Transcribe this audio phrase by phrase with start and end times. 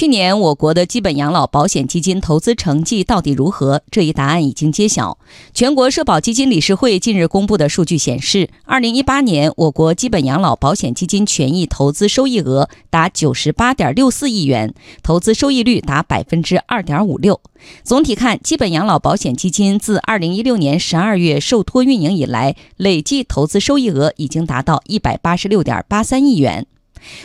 [0.00, 3.82] 去年我国的基本养老保险基金投资成绩到底如何？
[3.90, 5.18] 这一答案已经揭晓。
[5.52, 17.38] 全国社保基金理事会近日公布的数据显示，二零一八年我国基本养老保险基金权益投资收益额达九十八点六四亿元，投资收益率达百分之二点五六。
[17.84, 26.66] 总体看，基本养老保险基金自二零一六年十二月受托运营以来，累计投资收益额已经达到一百八十六点八三亿元。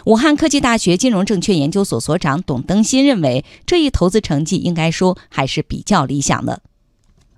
[0.06, 6.62] 武汉科技大学金融证券研究所所长董登新认为，这一投资成绩应该说还是比较理想的。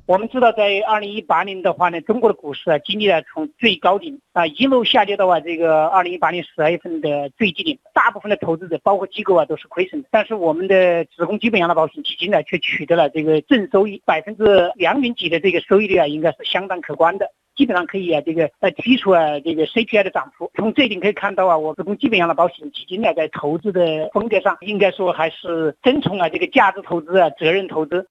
[0.05, 10.07] 我们知道，在二零一八年的话呢，中国的股市啊经历了从最高点啊一路下跌到啊这个二零一八年十二月份的最低点，大部分的投资者包括机构啊都是亏损的。
[10.09, 17.29] 但是我们的职工基本养老保险基金呢，却取得了这个正收益百分之两点几的这个收益率啊，应该是相当可观的。
[17.57, 20.51] 基本上可以啊，这个呃剔除啊这个 CPI 的涨幅。
[20.55, 28.07] 从这一点可以看到啊，我职工基本养老保险基金呢，在投资的风格上，应该说还是遵从啊这个价值投资啊，责任投资。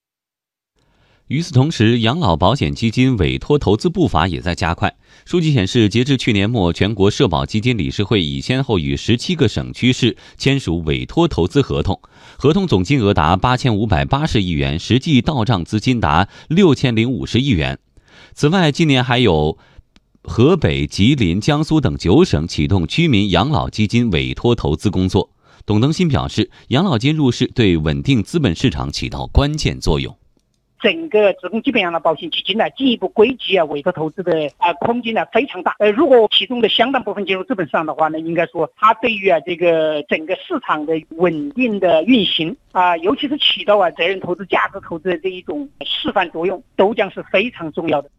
[1.28, 4.94] 与此同时，养老保险基金委托投资步伐也在加快。
[5.24, 12.00] 数据显示，截至去年末，全国社保基金理事会已先后与十七个省区市签署委托投资合同，
[12.38, 17.78] 合同总金额达八千五百八十亿元，实际到账资金达六千零五十亿元。
[18.38, 19.56] 此外，今年还有
[20.22, 25.30] 河北、吉林、江苏等九省启动居民养老基金委托投资工作。
[25.64, 30.14] 董登新表示，养老金入市对稳定资本市场起到关键作用。
[30.78, 35.74] 整个职工基本养老保险基金呢，进一步归集啊，委托投资的啊空间呢非常大。
[35.78, 48.10] 呃，如果其中的相当部分进入资本市场的话呢，应该说它对于啊这个整个市场的稳定的运行啊，尤其是起到啊责任投资、价值投资的这一种示范作用，都将是非常重要的。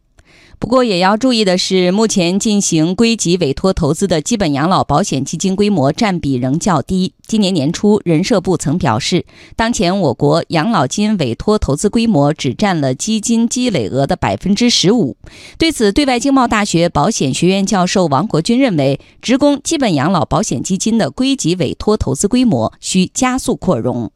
[0.59, 7.14] 不过，也要注意的是，目前进行归集委托投资的基本养老保险基金规模占比仍较低。
[7.28, 9.25] 今年年初，人社部曾表示，
[9.56, 15.16] 当前我国养老金委托投资规模只占了基金积累额的百分之十五。
[15.59, 24.12] 对此，对外经贸大学保险学院教授王国军认为，职工基本养老保险基金的归集委托投资规模需加速扩容。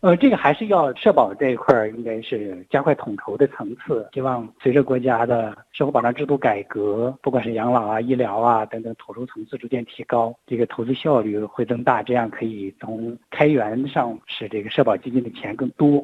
[0.00, 4.08] 呃，这个还是要社保这一块儿，应该是加快统筹的层次。
[4.14, 16.02] 希望随着国家的社会保障制度改革，不管是养老啊、医疗啊等等，统筹层次逐渐提高，这个投资效率会增大，这样可以从开源上使这个社保基金的钱更多。